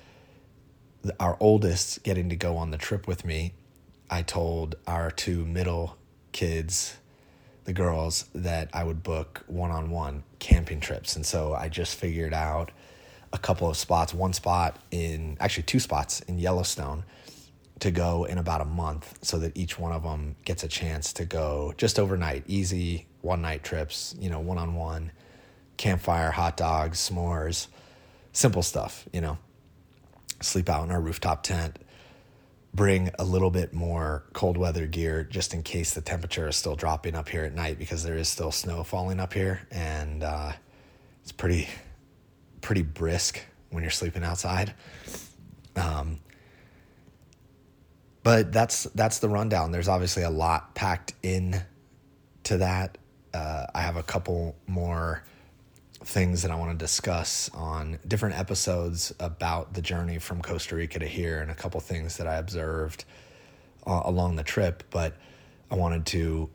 our 1.20 1.36
oldest 1.40 2.02
getting 2.02 2.28
to 2.30 2.36
go 2.36 2.56
on 2.56 2.70
the 2.70 2.78
trip 2.78 3.06
with 3.06 3.24
me, 3.24 3.52
I 4.10 4.22
told 4.22 4.76
our 4.86 5.10
two 5.10 5.44
middle 5.44 5.96
kids, 6.32 6.96
the 7.64 7.72
girls, 7.72 8.26
that 8.34 8.70
I 8.72 8.84
would 8.84 9.02
book 9.02 9.44
one 9.46 9.70
on 9.70 9.90
one 9.90 10.22
camping 10.38 10.80
trips. 10.80 11.16
And 11.16 11.24
so 11.24 11.54
I 11.54 11.68
just 11.68 11.96
figured 11.96 12.34
out 12.34 12.70
a 13.32 13.38
couple 13.38 13.68
of 13.68 13.76
spots, 13.76 14.14
one 14.14 14.32
spot 14.32 14.78
in, 14.90 15.36
actually, 15.40 15.64
two 15.64 15.80
spots 15.80 16.20
in 16.20 16.38
Yellowstone 16.38 17.04
to 17.80 17.90
go 17.90 18.24
in 18.24 18.38
about 18.38 18.60
a 18.60 18.64
month 18.64 19.18
so 19.22 19.38
that 19.38 19.56
each 19.56 19.78
one 19.78 19.92
of 19.92 20.02
them 20.02 20.36
gets 20.44 20.64
a 20.64 20.68
chance 20.68 21.12
to 21.14 21.24
go 21.24 21.74
just 21.76 21.98
overnight, 21.98 22.44
easy 22.46 23.06
one 23.26 23.42
night 23.42 23.64
trips, 23.64 24.14
you 24.18 24.30
know, 24.30 24.40
one 24.40 24.58
on 24.58 24.74
one, 24.74 25.12
campfire, 25.76 26.30
hot 26.30 26.56
dogs, 26.56 27.10
s'mores, 27.10 27.66
simple 28.32 28.62
stuff, 28.62 29.06
you 29.12 29.20
know 29.20 29.36
sleep 30.40 30.68
out 30.68 30.84
in 30.84 30.90
our 30.90 31.00
rooftop 31.00 31.42
tent, 31.42 31.78
bring 32.74 33.10
a 33.18 33.24
little 33.24 33.50
bit 33.50 33.72
more 33.72 34.24
cold 34.32 34.56
weather 34.56 34.86
gear 34.86 35.24
just 35.24 35.54
in 35.54 35.62
case 35.62 35.94
the 35.94 36.00
temperature 36.00 36.48
is 36.48 36.56
still 36.56 36.76
dropping 36.76 37.14
up 37.14 37.28
here 37.28 37.44
at 37.44 37.54
night 37.54 37.78
because 37.78 38.02
there 38.02 38.16
is 38.16 38.28
still 38.28 38.52
snow 38.52 38.84
falling 38.84 39.18
up 39.18 39.32
here 39.32 39.66
and 39.70 40.22
uh, 40.22 40.52
it's 41.22 41.32
pretty 41.32 41.68
pretty 42.60 42.82
brisk 42.82 43.40
when 43.70 43.82
you're 43.82 43.90
sleeping 43.90 44.22
outside. 44.22 44.74
Um, 45.74 46.18
but 48.22 48.52
that's 48.52 48.84
that's 48.94 49.20
the 49.20 49.28
rundown. 49.28 49.70
There's 49.70 49.88
obviously 49.88 50.24
a 50.24 50.30
lot 50.30 50.74
packed 50.74 51.14
in 51.22 51.62
to 52.44 52.58
that. 52.58 52.98
Uh, 53.36 53.66
I 53.74 53.82
have 53.82 53.96
a 53.96 54.02
couple 54.02 54.56
more 54.66 55.22
things 56.02 56.40
that 56.40 56.50
I 56.50 56.54
want 56.54 56.70
to 56.70 56.76
discuss 56.82 57.50
on 57.52 57.98
different 58.08 58.38
episodes 58.38 59.12
about 59.20 59.74
the 59.74 59.82
journey 59.82 60.18
from 60.18 60.40
Costa 60.40 60.74
Rica 60.74 61.00
to 61.00 61.06
here 61.06 61.40
and 61.40 61.50
a 61.50 61.54
couple 61.54 61.78
things 61.80 62.16
that 62.16 62.26
I 62.26 62.36
observed 62.36 63.04
uh, 63.86 64.00
along 64.04 64.36
the 64.36 64.42
trip. 64.42 64.84
But 64.90 65.16
I 65.70 65.74
wanted 65.74 66.06
to 66.06 66.48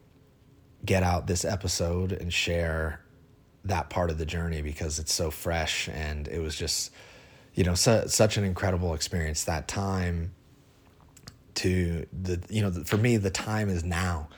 get 0.83 1.03
out 1.03 1.27
this 1.27 1.45
episode 1.45 2.13
and 2.13 2.33
share 2.33 3.01
that 3.65 3.91
part 3.91 4.09
of 4.09 4.17
the 4.17 4.25
journey 4.25 4.63
because 4.63 4.97
it's 4.97 5.13
so 5.13 5.29
fresh 5.29 5.87
and 5.87 6.27
it 6.29 6.39
was 6.39 6.55
just, 6.55 6.91
you 7.53 7.63
know, 7.63 7.75
su- 7.75 8.07
such 8.07 8.37
an 8.37 8.43
incredible 8.43 8.95
experience. 8.95 9.43
That 9.43 9.67
time 9.67 10.33
to 11.55 12.07
the, 12.11 12.41
you 12.49 12.63
know, 12.63 12.71
for 12.85 12.97
me, 12.97 13.17
the 13.17 13.29
time 13.29 13.69
is 13.69 13.83
now 13.83 14.29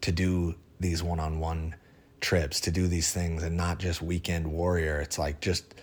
to 0.00 0.12
do 0.12 0.54
these 0.80 1.02
one 1.02 1.20
on 1.20 1.38
one 1.38 1.74
trips 2.20 2.60
to 2.60 2.70
do 2.70 2.86
these 2.86 3.12
things 3.12 3.42
and 3.42 3.56
not 3.56 3.78
just 3.78 4.00
weekend 4.00 4.50
warrior. 4.50 5.00
It's 5.00 5.18
like 5.18 5.40
just 5.40 5.74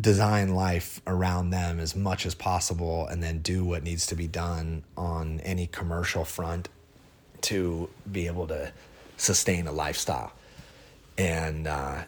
design 0.00 0.54
life 0.54 1.00
around 1.06 1.50
them 1.50 1.80
as 1.80 1.96
much 1.96 2.24
as 2.24 2.34
possible 2.34 3.06
and 3.08 3.22
then 3.22 3.40
do 3.40 3.64
what 3.64 3.82
needs 3.82 4.06
to 4.06 4.14
be 4.14 4.28
done 4.28 4.84
on 4.96 5.40
any 5.40 5.66
commercial 5.66 6.24
front 6.24 6.68
to 7.42 7.88
be 8.10 8.26
able 8.26 8.46
to 8.46 8.72
sustain 9.16 9.66
a 9.66 9.72
lifestyle. 9.72 10.32
And, 11.18 11.66
uh, 11.66 12.04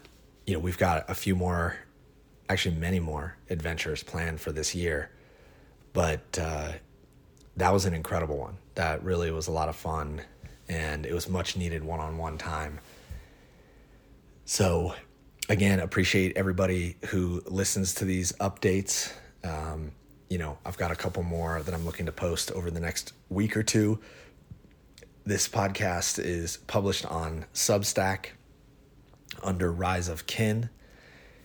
you 0.46 0.54
know, 0.54 0.60
we've 0.60 0.78
got 0.78 1.08
a 1.10 1.14
few 1.14 1.34
more, 1.34 1.76
actually, 2.48 2.76
many 2.76 3.00
more 3.00 3.36
adventures 3.50 4.02
planned 4.02 4.40
for 4.40 4.52
this 4.52 4.74
year. 4.74 5.10
But 5.92 6.38
uh, 6.40 6.72
that 7.56 7.72
was 7.72 7.84
an 7.84 7.94
incredible 7.94 8.38
one. 8.38 8.56
That 8.76 9.02
really 9.02 9.30
was 9.30 9.48
a 9.48 9.52
lot 9.52 9.68
of 9.68 9.76
fun. 9.76 10.22
And 10.68 11.04
it 11.04 11.12
was 11.12 11.28
much 11.28 11.56
needed 11.56 11.84
one 11.84 12.00
on 12.00 12.18
one 12.18 12.38
time 12.38 12.80
so, 14.44 14.94
again, 15.48 15.80
appreciate 15.80 16.36
everybody 16.36 16.96
who 17.06 17.42
listens 17.46 17.94
to 17.96 18.04
these 18.04 18.32
updates. 18.32 19.12
Um, 19.44 19.92
you 20.28 20.38
know, 20.38 20.58
I've 20.64 20.76
got 20.76 20.90
a 20.90 20.96
couple 20.96 21.22
more 21.22 21.62
that 21.62 21.72
I'm 21.74 21.84
looking 21.84 22.06
to 22.06 22.12
post 22.12 22.50
over 22.52 22.70
the 22.70 22.80
next 22.80 23.12
week 23.28 23.56
or 23.56 23.62
two. 23.62 24.00
This 25.24 25.48
podcast 25.48 26.18
is 26.18 26.56
published 26.56 27.06
on 27.06 27.46
Substack 27.54 28.26
under 29.42 29.70
Rise 29.72 30.08
of 30.08 30.26
Kin. 30.26 30.68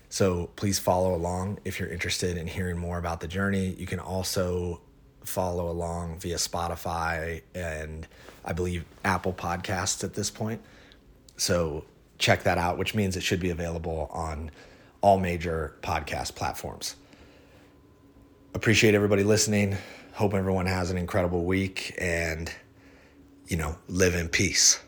So 0.10 0.50
please 0.56 0.80
follow 0.80 1.14
along 1.14 1.60
if 1.66 1.80
you're 1.80 1.90
interested 1.90 2.38
in 2.38 2.48
hearing 2.48 2.78
more 2.78 2.98
about 2.98 3.20
the 3.20 3.28
journey. 3.28 3.76
You 3.78 3.86
can 3.86 4.00
also 4.00 4.82
follow 5.28 5.70
along 5.70 6.20
via 6.20 6.38
Spotify 6.38 7.42
and 7.54 8.08
I 8.46 8.54
believe 8.54 8.86
Apple 9.04 9.34
Podcasts 9.34 10.04
at 10.04 10.14
this 10.14 10.30
point. 10.30 10.62
So 11.36 11.86
check 12.18 12.44
that 12.44 12.58
out, 12.58 12.78
which 12.78 12.96
means 12.96 13.18
it 13.18 13.24
should 13.24 13.40
be 13.40 13.50
available 13.50 14.10
on 14.12 14.52
all 15.02 15.20
major 15.20 15.76
podcast 15.82 16.36
platforms. 16.36 16.96
Appreciate 18.54 18.96
everybody 18.96 19.24
listening. 19.24 19.78
Hope 20.14 20.34
everyone 20.34 20.66
has 20.66 20.90
an 20.90 20.98
incredible 20.98 21.44
week 21.46 21.94
and, 22.00 22.52
you 23.48 23.58
know, 23.58 23.78
live 23.88 24.16
in 24.16 24.30
peace. 24.30 24.80